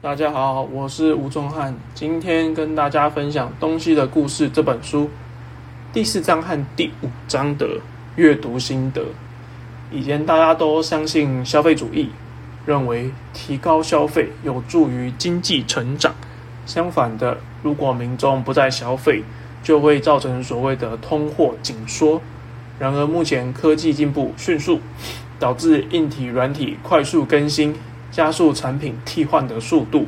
[0.00, 5.10] 大家好，我是吴仲汉，今天跟大家分享《东西的故事》这本书
[5.92, 7.66] 第四章和第五章的
[8.14, 9.02] 阅读心得。
[9.90, 12.10] 以前大家都相信消费主义，
[12.64, 16.14] 认为提高消费有助于经济成长。
[16.64, 19.24] 相反的，如果民众不再消费，
[19.64, 22.22] 就会造成所谓的通货紧缩。
[22.78, 24.78] 然而，目前科技进步迅速，
[25.40, 27.74] 导致硬体、软体快速更新，
[28.10, 30.06] 加速产品替换的速度。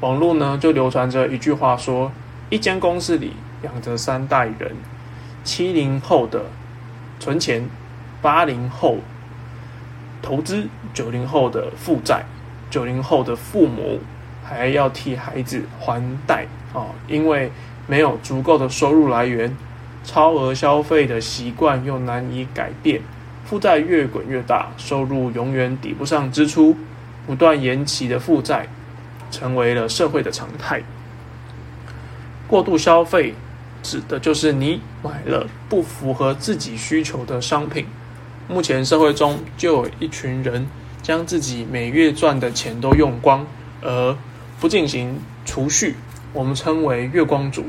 [0.00, 2.10] 网络呢，就流传着一句话说：
[2.48, 3.32] 一间公司里
[3.62, 4.74] 养着三代人，
[5.44, 6.46] 七零后的
[7.18, 7.68] 存钱，
[8.22, 8.98] 八零后
[10.22, 12.24] 投资，九零后的负债，
[12.70, 14.00] 九零后的父母
[14.42, 17.50] 还要替孩子还贷哦，因为
[17.86, 19.56] 没有足够的收入来源。
[20.02, 23.02] 超额消费的习惯又难以改变，
[23.44, 26.74] 负债越滚越大，收入永远抵不上支出，
[27.26, 28.66] 不断延期的负债
[29.30, 30.82] 成为了社会的常态。
[32.46, 33.34] 过度消费
[33.82, 37.86] 指的就是你买了不符合自己需求的商品。
[38.48, 40.66] 目前社会中就有一群人
[41.02, 43.46] 将自己每月赚的钱都用光，
[43.80, 44.16] 而
[44.58, 45.94] 不进行储蓄，
[46.32, 47.64] 我们称为月光族。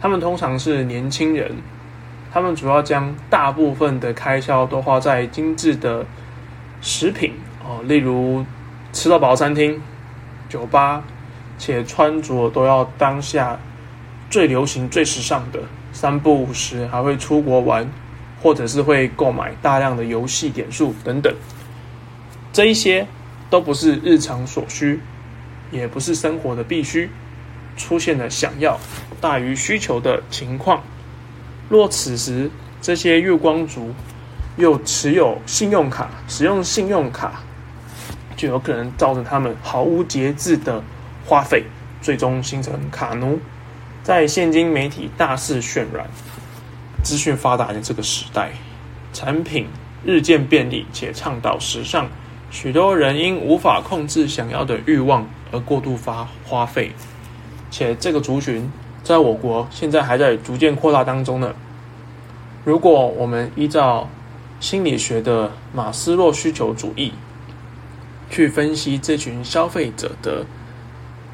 [0.00, 1.56] 他们通常是年轻人，
[2.32, 6.04] 他们主要将大部分的开销都花在精致的
[6.80, 7.32] 食品
[7.64, 8.44] 哦，例如
[8.98, 9.80] 吃到饱餐厅、
[10.48, 11.04] 酒吧，
[11.56, 13.56] 且穿着都要当下
[14.28, 15.60] 最流行、最时尚的。
[15.92, 17.88] 三不五时还会出国玩，
[18.42, 21.32] 或者是会购买大量的游戏点数等等。
[22.52, 23.06] 这一些
[23.48, 25.00] 都不是日常所需，
[25.70, 27.08] 也不是生活的必须。
[27.76, 28.76] 出现了想要
[29.20, 30.82] 大于需求的情况，
[31.68, 32.50] 若此时
[32.82, 33.94] 这些月光族
[34.56, 37.40] 又持有信用卡，使用信用卡，
[38.38, 40.82] 就有可能造成他们毫无节制的
[41.26, 41.64] 花费，
[42.00, 43.38] 最终形成卡奴。
[44.02, 46.06] 在现今媒体大肆渲染、
[47.02, 48.52] 资讯发达的这个时代，
[49.12, 49.66] 产品
[50.04, 52.06] 日渐便利且倡导时尚，
[52.50, 56.92] 许多人因无法控制想要的欲望而过度发花费。
[57.70, 58.70] 且这个族群
[59.02, 61.52] 在我国现在还在逐渐扩大当中呢。
[62.64, 64.08] 如果我们依照
[64.60, 67.12] 心理学的马斯洛需求主义
[68.30, 70.44] 去分析这群消费者的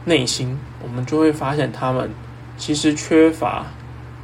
[0.05, 2.11] 内心，我们就会发现他们
[2.57, 3.67] 其实缺乏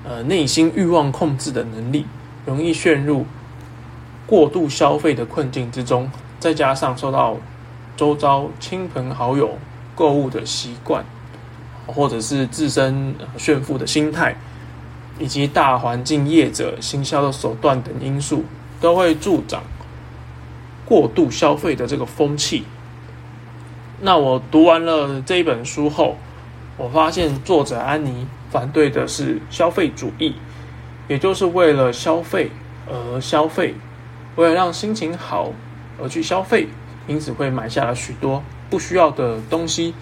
[0.04, 2.06] 呃内心欲望控制的能力，
[2.46, 3.26] 容易陷入
[4.26, 7.36] 过度消费的困境之中，再加上受到
[7.96, 9.58] 周遭亲朋好友
[9.94, 11.04] 购物的习惯。
[11.86, 14.36] 或者是自身炫富的心态，
[15.18, 18.44] 以及大环境业者行销的手段等因素，
[18.80, 19.60] 都会助长
[20.90, 22.64] 过度消费的这个风气。
[24.00, 26.16] 那我读完了这一本书后，
[26.76, 30.34] 我发现作者安妮反对的是消费主义，
[31.06, 32.50] 也就是为了消费
[32.88, 33.76] 而消费，
[34.34, 35.52] 为了让心情好
[36.02, 36.66] 而去消费，
[37.06, 39.94] 因此会买下了许多不需要的东西，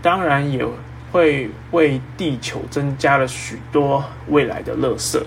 [0.00, 0.64] 当然也。
[1.10, 5.18] 会为地球增加了许多未来的垃圾，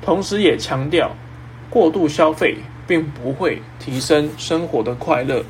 [0.00, 1.10] 同时也强调
[1.68, 5.44] 过度消费并不会提升生活的快乐。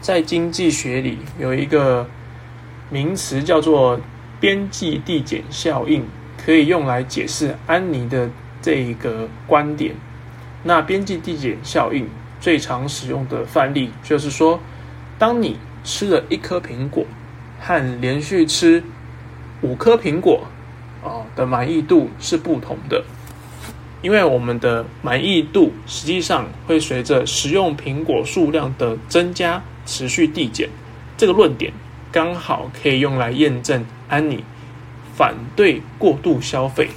[0.00, 2.06] 在经济学里有一个
[2.90, 4.00] 名词叫做
[4.40, 6.04] 边际递减效应，
[6.44, 8.30] 可以用来解释安妮的
[8.62, 9.94] 这一个观点。
[10.62, 12.08] 那边际递减效应
[12.40, 14.60] 最常使用的范例就是说，
[15.18, 17.04] 当你吃了一颗苹果。
[17.58, 18.84] 和连续吃
[19.62, 20.46] 五颗苹果
[21.02, 23.02] 啊的满意度是不同的，
[24.02, 30.68] 因为我们的满意度实际上会随着食用苹果数量的增加持续递减。
[31.16, 31.72] 这个论点
[32.12, 34.44] 刚好可以用来验证安妮
[35.14, 36.90] 反对过度消费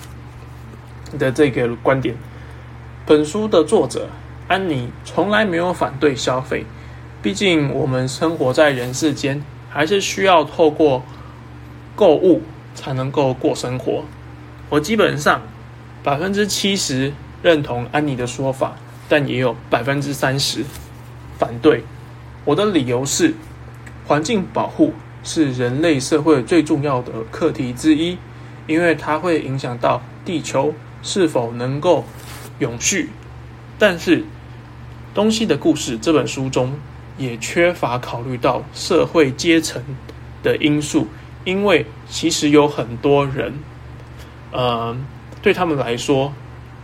[1.17, 2.15] 的这个观点。
[3.05, 4.09] 本书的作者
[4.47, 6.65] 安妮从来没有反对消费，
[7.21, 9.43] 毕竟我们生活在人世间。
[9.71, 11.03] 还是需要透过
[11.95, 12.41] 购物
[12.73, 14.03] 才能够过生活。
[14.67, 15.43] 我基本上
[16.03, 18.75] 百分之七十认同安妮的说法，
[19.07, 20.63] 但也有百分之三十
[21.37, 21.83] 反对。
[22.45, 23.33] 我的理由是，
[24.05, 24.93] 环境保护
[25.23, 28.17] 是人类社会最重要的课题之一，
[28.67, 32.05] 因为它会影响到地球是否能够
[32.59, 33.09] 永续。
[33.77, 34.21] 但是，
[35.13, 36.73] 《东西的故事》这本书中。
[37.17, 39.83] 也缺乏考虑到社会阶层
[40.41, 41.05] 的因素，
[41.43, 43.53] 因为其实有很多人，
[44.53, 44.95] 呃，
[45.41, 46.33] 对他们来说，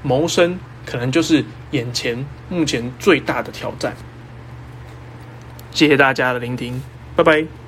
[0.01, 3.95] 谋生可能就是眼前目前最大的挑战。
[5.71, 6.81] 谢谢大家的聆听，
[7.15, 7.64] 拜拜。